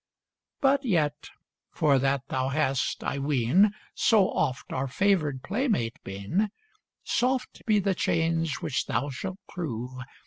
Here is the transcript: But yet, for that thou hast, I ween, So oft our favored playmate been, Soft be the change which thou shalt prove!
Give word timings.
But 0.61 0.83
yet, 0.83 1.29
for 1.69 1.99
that 1.99 2.27
thou 2.29 2.49
hast, 2.49 3.03
I 3.03 3.19
ween, 3.19 3.71
So 3.93 4.29
oft 4.31 4.73
our 4.73 4.87
favored 4.87 5.43
playmate 5.43 6.01
been, 6.03 6.49
Soft 7.03 7.61
be 7.67 7.77
the 7.77 7.93
change 7.93 8.61
which 8.61 8.87
thou 8.87 9.11
shalt 9.11 9.37
prove! 9.47 9.91